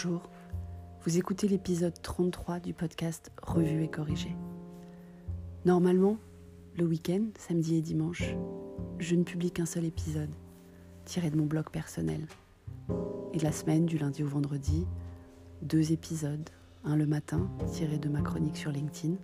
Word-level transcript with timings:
Bonjour, 0.00 0.30
vous 1.04 1.18
écoutez 1.18 1.48
l'épisode 1.48 2.00
33 2.00 2.60
du 2.60 2.72
podcast 2.72 3.32
Revue 3.42 3.82
et 3.82 3.88
corrigé. 3.88 4.36
Normalement, 5.64 6.18
le 6.76 6.84
week-end, 6.84 7.24
samedi 7.36 7.74
et 7.74 7.82
dimanche, 7.82 8.36
je 9.00 9.16
ne 9.16 9.24
publie 9.24 9.50
qu'un 9.50 9.66
seul 9.66 9.84
épisode, 9.84 10.30
tiré 11.04 11.30
de 11.30 11.36
mon 11.36 11.46
blog 11.46 11.70
personnel. 11.70 12.28
Et 13.34 13.40
la 13.40 13.50
semaine, 13.50 13.86
du 13.86 13.98
lundi 13.98 14.22
au 14.22 14.28
vendredi, 14.28 14.86
deux 15.62 15.90
épisodes, 15.90 16.48
un 16.84 16.94
le 16.94 17.06
matin, 17.06 17.50
tiré 17.72 17.98
de 17.98 18.08
ma 18.08 18.22
chronique 18.22 18.56
sur 18.56 18.70
LinkedIn, 18.70 19.16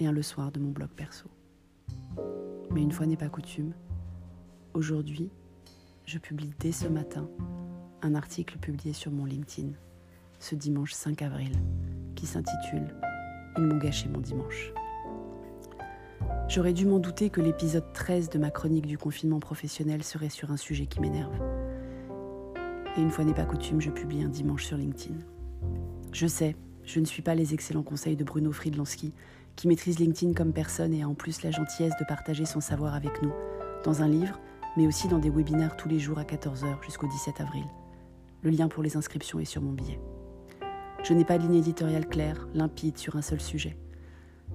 et 0.00 0.08
un 0.08 0.12
le 0.12 0.22
soir 0.22 0.50
de 0.50 0.58
mon 0.58 0.72
blog 0.72 0.88
perso. 0.88 1.28
Mais 2.72 2.82
une 2.82 2.90
fois 2.90 3.06
n'est 3.06 3.16
pas 3.16 3.28
coutume, 3.28 3.74
aujourd'hui, 4.74 5.30
je 6.04 6.18
publie 6.18 6.50
dès 6.58 6.72
ce 6.72 6.88
matin 6.88 7.28
un 8.02 8.14
article 8.14 8.58
publié 8.58 8.92
sur 8.92 9.10
mon 9.10 9.24
LinkedIn 9.24 9.72
ce 10.38 10.54
dimanche 10.54 10.92
5 10.92 11.22
avril 11.22 11.52
qui 12.14 12.26
s'intitule 12.26 12.94
Ils 13.56 13.64
m'ont 13.64 13.78
gâché 13.78 14.08
mon 14.08 14.20
dimanche. 14.20 14.72
J'aurais 16.48 16.72
dû 16.72 16.86
m'en 16.86 16.98
douter 16.98 17.30
que 17.30 17.40
l'épisode 17.40 17.92
13 17.92 18.30
de 18.30 18.38
ma 18.38 18.50
chronique 18.50 18.86
du 18.86 18.98
confinement 18.98 19.40
professionnel 19.40 20.02
serait 20.02 20.28
sur 20.28 20.50
un 20.50 20.56
sujet 20.56 20.86
qui 20.86 21.00
m'énerve. 21.00 21.34
Et 22.96 23.00
une 23.00 23.10
fois 23.10 23.24
n'est 23.24 23.34
pas 23.34 23.44
coutume, 23.44 23.80
je 23.80 23.90
publie 23.90 24.22
un 24.22 24.28
dimanche 24.28 24.64
sur 24.64 24.76
LinkedIn. 24.76 25.18
Je 26.12 26.26
sais, 26.26 26.56
je 26.84 27.00
ne 27.00 27.04
suis 27.04 27.22
pas 27.22 27.34
les 27.34 27.52
excellents 27.52 27.82
conseils 27.82 28.16
de 28.16 28.24
Bruno 28.24 28.52
Friedlanski, 28.52 29.12
qui 29.56 29.68
maîtrise 29.68 29.98
LinkedIn 29.98 30.34
comme 30.34 30.52
personne 30.52 30.94
et 30.94 31.02
a 31.02 31.08
en 31.08 31.14
plus 31.14 31.42
la 31.42 31.50
gentillesse 31.50 31.94
de 32.00 32.04
partager 32.06 32.46
son 32.46 32.60
savoir 32.60 32.94
avec 32.94 33.22
nous, 33.22 33.32
dans 33.84 34.02
un 34.02 34.08
livre, 34.08 34.40
mais 34.76 34.86
aussi 34.86 35.08
dans 35.08 35.18
des 35.18 35.30
webinaires 35.30 35.76
tous 35.76 35.88
les 35.88 35.98
jours 35.98 36.18
à 36.18 36.24
14h 36.24 36.82
jusqu'au 36.84 37.08
17 37.08 37.40
avril. 37.40 37.64
Le 38.42 38.50
lien 38.50 38.68
pour 38.68 38.82
les 38.82 38.96
inscriptions 38.96 39.40
est 39.40 39.44
sur 39.44 39.62
mon 39.62 39.72
billet. 39.72 40.00
Je 41.02 41.12
n'ai 41.12 41.24
pas 41.24 41.38
de 41.38 41.42
ligne 41.42 41.56
éditoriale 41.56 42.08
claire, 42.08 42.48
limpide 42.54 42.96
sur 42.96 43.16
un 43.16 43.22
seul 43.22 43.40
sujet. 43.40 43.76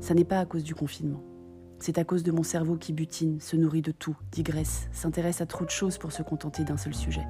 Ça 0.00 0.14
n'est 0.14 0.24
pas 0.24 0.40
à 0.40 0.46
cause 0.46 0.64
du 0.64 0.74
confinement. 0.74 1.22
C'est 1.78 1.98
à 1.98 2.04
cause 2.04 2.24
de 2.24 2.32
mon 2.32 2.42
cerveau 2.42 2.76
qui 2.76 2.92
butine, 2.92 3.40
se 3.40 3.54
nourrit 3.56 3.82
de 3.82 3.92
tout, 3.92 4.16
digresse, 4.32 4.88
s'intéresse 4.90 5.40
à 5.40 5.46
trop 5.46 5.64
de 5.64 5.70
choses 5.70 5.96
pour 5.96 6.10
se 6.10 6.22
contenter 6.22 6.64
d'un 6.64 6.76
seul 6.76 6.94
sujet. 6.94 7.26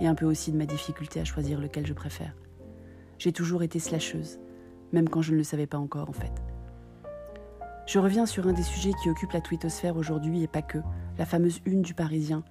Et 0.00 0.06
un 0.06 0.14
peu 0.14 0.24
aussi 0.24 0.50
de 0.50 0.56
ma 0.56 0.64
difficulté 0.64 1.20
à 1.20 1.24
choisir 1.24 1.60
lequel 1.60 1.86
je 1.86 1.92
préfère. 1.92 2.34
J'ai 3.18 3.32
toujours 3.32 3.62
été 3.62 3.78
slasheuse, 3.78 4.38
même 4.92 5.10
quand 5.10 5.20
je 5.20 5.32
ne 5.32 5.36
le 5.36 5.44
savais 5.44 5.66
pas 5.66 5.78
encore 5.78 6.08
en 6.08 6.14
fait. 6.14 6.32
Je 7.86 7.98
reviens 7.98 8.24
sur 8.24 8.46
un 8.46 8.52
des 8.52 8.62
sujets 8.62 8.92
qui 9.02 9.10
occupe 9.10 9.32
la 9.32 9.42
twittosphère 9.42 9.96
aujourd'hui 9.96 10.42
et 10.42 10.48
pas 10.48 10.62
que, 10.62 10.78
la 11.18 11.26
fameuse 11.26 11.60
une 11.66 11.82
du 11.82 11.92
Parisien, 11.92 12.42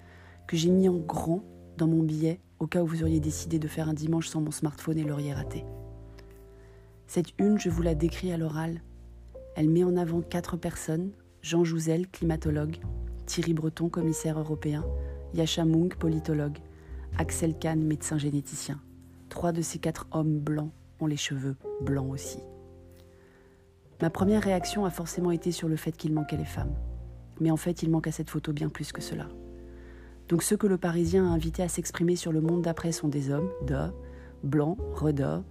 que 0.45 0.55
j'ai 0.55 0.69
mis 0.69 0.87
en 0.87 0.97
grand 0.97 1.43
dans 1.77 1.87
mon 1.87 2.03
billet 2.03 2.39
au 2.59 2.67
cas 2.67 2.83
où 2.83 2.85
vous 2.85 3.01
auriez 3.01 3.19
décidé 3.19 3.57
de 3.57 3.67
faire 3.67 3.89
un 3.89 3.93
dimanche 3.93 4.27
sans 4.27 4.41
mon 4.41 4.51
smartphone 4.51 4.97
et 4.97 5.03
l'auriez 5.03 5.33
raté. 5.33 5.65
Cette 7.07 7.33
une, 7.39 7.59
je 7.59 7.69
vous 7.69 7.81
la 7.81 7.95
décris 7.95 8.31
à 8.31 8.37
l'oral. 8.37 8.81
Elle 9.55 9.69
met 9.69 9.83
en 9.83 9.97
avant 9.97 10.21
quatre 10.21 10.57
personnes 10.57 11.11
Jean 11.41 11.63
Jouzel, 11.63 12.07
climatologue, 12.07 12.77
Thierry 13.25 13.53
Breton, 13.53 13.89
commissaire 13.89 14.39
européen, 14.39 14.85
Yacha 15.33 15.65
Munk, 15.65 15.95
politologue, 15.95 16.59
Axel 17.17 17.57
Kahn, 17.57 17.81
médecin 17.83 18.17
généticien. 18.17 18.79
Trois 19.29 19.51
de 19.51 19.61
ces 19.61 19.79
quatre 19.79 20.07
hommes 20.11 20.39
blancs 20.39 20.71
ont 20.99 21.07
les 21.07 21.17
cheveux 21.17 21.55
blancs 21.81 22.11
aussi. 22.11 22.39
Ma 24.01 24.09
première 24.09 24.43
réaction 24.43 24.85
a 24.85 24.89
forcément 24.89 25.31
été 25.31 25.51
sur 25.51 25.67
le 25.67 25.75
fait 25.75 25.91
qu'il 25.91 26.13
manquait 26.13 26.37
les 26.37 26.45
femmes. 26.45 26.75
Mais 27.39 27.51
en 27.51 27.57
fait, 27.57 27.81
il 27.83 27.89
manque 27.89 28.07
à 28.07 28.11
cette 28.11 28.29
photo 28.29 28.53
bien 28.53 28.69
plus 28.69 28.91
que 28.91 29.01
cela. 29.01 29.27
Donc 30.31 30.43
ceux 30.43 30.55
que 30.55 30.65
le 30.65 30.77
Parisien 30.77 31.25
a 31.29 31.33
invités 31.33 31.61
à 31.61 31.67
s'exprimer 31.67 32.15
sur 32.15 32.31
le 32.31 32.39
monde 32.39 32.61
d'après 32.61 32.93
sont 32.93 33.09
des 33.09 33.31
hommes, 33.31 33.49
de, 33.67 33.75
blancs, 34.45 34.77
redors, 34.93 35.43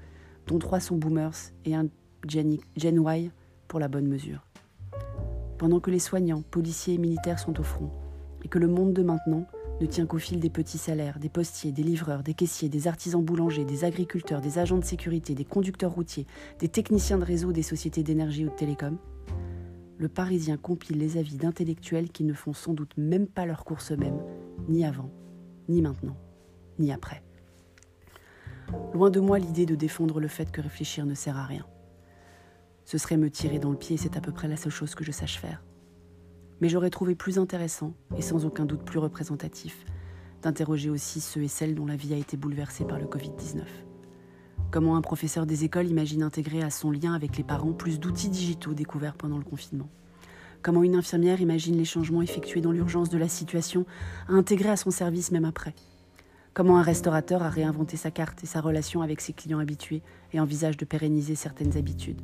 dont 0.47 0.59
trois 0.59 0.81
sont 0.81 0.97
boomers 0.97 1.53
et 1.67 1.75
un 1.75 1.89
Gen 2.27 2.57
Y 2.77 3.31
pour 3.69 3.79
la 3.79 3.89
bonne 3.89 4.07
mesure. 4.07 4.47
Pendant 5.59 5.81
que 5.81 5.91
les 5.91 5.99
soignants, 5.99 6.41
policiers 6.51 6.95
et 6.95 6.99
militaires 6.99 7.39
sont 7.39 7.61
au 7.61 7.63
front, 7.63 7.91
et 8.43 8.49
que 8.49 8.59
le 8.59 8.69
monde 8.69 8.95
de 8.95 9.03
maintenant 9.03 9.47
ne 9.83 9.87
tient 9.87 10.07
qu'au 10.07 10.17
fil 10.17 10.41
des 10.41 10.49
petits 10.49 10.79
salaires, 10.79 11.19
des 11.19 11.29
postiers, 11.29 11.73
des 11.73 11.83
livreurs, 11.83 12.23
des 12.23 12.33
caissiers, 12.33 12.71
des 12.71 12.89
artisans 12.89 13.23
boulangers, 13.23 13.67
des 13.67 13.85
agriculteurs, 13.85 14.41
des 14.41 14.59
agents 14.59 14.79
de 14.79 14.85
sécurité, 14.85 15.35
des 15.35 15.45
conducteurs 15.45 15.93
routiers, 15.93 16.27
des 16.59 16.69
techniciens 16.69 17.19
de 17.19 17.25
réseau 17.25 17.53
des 17.53 17.63
sociétés 17.63 18.03
d'énergie 18.03 18.47
ou 18.47 18.49
de 18.49 18.57
télécom, 18.57 18.97
le 19.99 20.09
Parisien 20.09 20.57
compile 20.57 20.97
les 20.97 21.19
avis 21.19 21.37
d'intellectuels 21.37 22.09
qui 22.09 22.25
ne 22.25 22.33
font 22.33 22.55
sans 22.55 22.73
doute 22.73 22.97
même 22.97 23.27
pas 23.27 23.45
leur 23.45 23.67
course 23.67 23.93
eux-mêmes, 23.93 24.19
ni 24.71 24.85
avant, 24.85 25.11
ni 25.69 25.83
maintenant, 25.83 26.17
ni 26.79 26.93
après. 26.93 27.23
Loin 28.95 29.11
de 29.11 29.21
moi 29.21 29.39
l'idée 29.39 29.67
de 29.67 29.75
défendre 29.75 30.21
le 30.21 30.29
fait 30.29 30.51
que 30.51 30.61
réfléchir 30.61 31.05
ne 31.05 31.15
sert 31.15 31.37
à 31.37 31.45
rien. 31.45 31.67
Ce 32.85 32.97
serait 32.97 33.17
me 33.17 33.31
tirer 33.31 33.59
dans 33.59 33.71
le 33.71 33.77
pied, 33.77 33.97
c'est 33.97 34.17
à 34.17 34.21
peu 34.21 34.33
près 34.33 34.49
la 34.49 34.57
seule 34.57 34.73
chose 34.73 34.95
que 34.95 35.05
je 35.05 35.11
sache 35.11 35.39
faire. 35.39 35.63
Mais 36.61 36.69
j'aurais 36.69 36.91
trouvé 36.91 37.15
plus 37.15 37.39
intéressant, 37.39 37.95
et 38.17 38.23
sans 38.23 38.45
aucun 38.45 38.65
doute 38.65 38.85
plus 38.85 38.99
représentatif, 38.99 39.85
d'interroger 40.43 40.91
aussi 40.91 41.21
ceux 41.21 41.43
et 41.43 41.49
celles 41.49 41.75
dont 41.75 41.87
la 41.87 41.97
vie 41.97 42.15
a 42.15 42.19
été 42.19 42.37
bouleversée 42.37 42.85
par 42.85 42.99
le 42.99 43.07
Covid-19. 43.07 43.63
Comment 44.71 44.97
un 44.97 45.03
professeur 45.03 45.47
des 45.47 45.65
écoles 45.65 45.89
imagine 45.89 46.23
intégrer 46.23 46.63
à 46.63 46.71
son 46.71 46.93
lien 46.93 47.13
avec 47.13 47.37
les 47.37 47.45
parents 47.45 47.73
plus 47.73 47.99
d'outils 47.99 48.29
digitaux 48.29 48.73
découverts 48.73 49.17
pendant 49.17 49.39
le 49.39 49.45
confinement? 49.45 49.89
Comment 50.63 50.83
une 50.83 50.95
infirmière 50.95 51.41
imagine 51.41 51.79
les 51.79 51.87
changements 51.87 52.21
effectués 52.21 52.61
dans 52.61 52.73
l'urgence 52.73 53.09
de 53.09 53.17
la 53.17 53.29
situation 53.29 53.87
à 54.29 54.35
intégrer 54.35 54.69
à 54.69 54.77
son 54.77 54.91
service 54.91 55.33
même 55.33 55.47
après? 55.47 55.75
Comment 56.53 56.77
un 56.77 56.83
restaurateur 56.83 57.43
a 57.43 57.49
réinventé 57.49 57.97
sa 57.97 58.11
carte 58.11 58.45
et 58.45 58.47
sa 58.47 58.61
relation 58.61 59.01
avec 59.01 59.23
ses 59.23 59.33
clients 59.33 59.59
habitués 59.59 60.03
et 60.35 60.41
envisage 60.41 60.77
de 60.77 60.85
pérenniser 60.85 61.35
certaines 61.35 61.79
habitudes? 61.79 62.21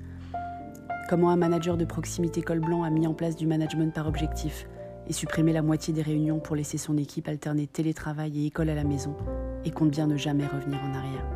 Comment 1.09 1.31
un 1.31 1.37
manager 1.37 1.79
de 1.79 1.87
proximité 1.87 2.43
col 2.43 2.61
blanc 2.61 2.83
a 2.83 2.91
mis 2.91 3.07
en 3.07 3.15
place 3.15 3.37
du 3.37 3.47
management 3.47 3.95
par 3.95 4.07
objectif 4.07 4.67
et 5.09 5.15
supprimé 5.15 5.55
la 5.55 5.63
moitié 5.63 5.95
des 5.95 6.03
réunions 6.03 6.41
pour 6.41 6.57
laisser 6.57 6.77
son 6.77 6.99
équipe 6.99 7.29
alterner 7.29 7.67
télétravail 7.67 8.43
et 8.43 8.47
école 8.47 8.69
à 8.69 8.75
la 8.75 8.85
maison 8.85 9.17
et 9.65 9.71
compte 9.71 9.93
bien 9.93 10.09
ne 10.09 10.17
jamais 10.19 10.47
revenir 10.47 10.79
en 10.85 10.95
arrière? 10.95 11.27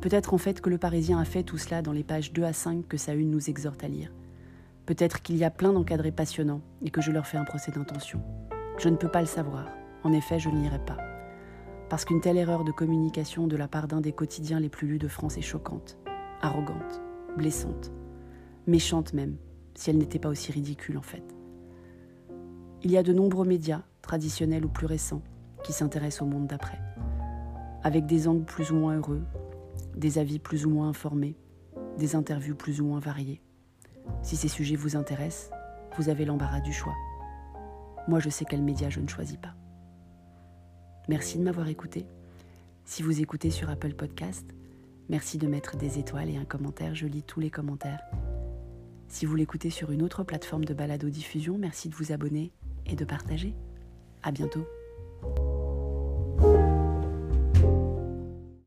Peut-être 0.00 0.34
en 0.34 0.38
fait 0.38 0.60
que 0.60 0.70
le 0.70 0.78
Parisien 0.78 1.20
a 1.20 1.24
fait 1.24 1.44
tout 1.44 1.58
cela 1.58 1.82
dans 1.82 1.92
les 1.92 2.02
pages 2.02 2.32
2 2.32 2.42
à 2.42 2.52
5 2.52 2.88
que 2.88 2.96
sa 2.96 3.14
une 3.14 3.30
nous 3.30 3.48
exhorte 3.48 3.84
à 3.84 3.88
lire. 3.88 4.10
Peut-être 4.86 5.22
qu'il 5.22 5.36
y 5.36 5.44
a 5.44 5.50
plein 5.50 5.72
d'encadrés 5.72 6.12
passionnants 6.12 6.60
et 6.82 6.90
que 6.90 7.00
je 7.00 7.10
leur 7.10 7.26
fais 7.26 7.38
un 7.38 7.44
procès 7.44 7.72
d'intention. 7.72 8.20
Je 8.78 8.88
ne 8.88 8.96
peux 8.96 9.08
pas 9.08 9.20
le 9.20 9.26
savoir. 9.26 9.68
En 10.02 10.12
effet, 10.12 10.38
je 10.38 10.50
ne 10.50 10.60
lirai 10.60 10.78
pas. 10.84 10.98
Parce 11.88 12.04
qu'une 12.04 12.20
telle 12.20 12.36
erreur 12.36 12.64
de 12.64 12.72
communication 12.72 13.46
de 13.46 13.56
la 13.56 13.68
part 13.68 13.88
d'un 13.88 14.00
des 14.00 14.12
quotidiens 14.12 14.60
les 14.60 14.68
plus 14.68 14.86
lus 14.86 14.98
de 14.98 15.08
France 15.08 15.38
est 15.38 15.42
choquante, 15.42 15.96
arrogante, 16.42 17.00
blessante, 17.36 17.92
méchante 18.66 19.14
même, 19.14 19.36
si 19.74 19.90
elle 19.90 19.98
n'était 19.98 20.18
pas 20.18 20.28
aussi 20.28 20.52
ridicule 20.52 20.98
en 20.98 21.02
fait. 21.02 21.24
Il 22.82 22.90
y 22.90 22.98
a 22.98 23.02
de 23.02 23.12
nombreux 23.12 23.46
médias, 23.46 23.82
traditionnels 24.02 24.64
ou 24.64 24.68
plus 24.68 24.86
récents, 24.86 25.22
qui 25.62 25.72
s'intéressent 25.72 26.22
au 26.22 26.30
monde 26.30 26.46
d'après, 26.46 26.80
avec 27.82 28.04
des 28.06 28.28
angles 28.28 28.44
plus 28.44 28.70
ou 28.70 28.76
moins 28.76 28.96
heureux, 28.96 29.22
des 29.96 30.18
avis 30.18 30.38
plus 30.38 30.66
ou 30.66 30.70
moins 30.70 30.88
informés, 30.88 31.36
des 31.96 32.16
interviews 32.16 32.54
plus 32.54 32.80
ou 32.80 32.86
moins 32.86 33.00
variées. 33.00 33.40
Si 34.22 34.36
ces 34.36 34.48
sujets 34.48 34.76
vous 34.76 34.96
intéressent, 34.96 35.50
vous 35.96 36.08
avez 36.08 36.24
l'embarras 36.24 36.60
du 36.60 36.72
choix. 36.72 36.94
Moi, 38.08 38.20
je 38.20 38.28
sais 38.28 38.44
quel 38.44 38.62
média 38.62 38.90
je 38.90 39.00
ne 39.00 39.08
choisis 39.08 39.36
pas. 39.36 39.54
Merci 41.08 41.38
de 41.38 41.42
m'avoir 41.42 41.68
écouté. 41.68 42.06
Si 42.84 43.02
vous 43.02 43.20
écoutez 43.20 43.50
sur 43.50 43.70
Apple 43.70 43.94
Podcast, 43.94 44.46
merci 45.08 45.38
de 45.38 45.46
mettre 45.46 45.76
des 45.76 45.98
étoiles 45.98 46.30
et 46.30 46.36
un 46.36 46.44
commentaire. 46.44 46.94
Je 46.94 47.06
lis 47.06 47.22
tous 47.22 47.40
les 47.40 47.50
commentaires. 47.50 48.02
Si 49.08 49.26
vous 49.26 49.36
l'écoutez 49.36 49.70
sur 49.70 49.90
une 49.90 50.02
autre 50.02 50.24
plateforme 50.24 50.64
de 50.64 50.74
balado-diffusion, 50.74 51.56
merci 51.56 51.88
de 51.88 51.94
vous 51.94 52.12
abonner 52.12 52.52
et 52.86 52.96
de 52.96 53.04
partager. 53.04 53.54
À 54.22 54.32
bientôt. 54.32 54.66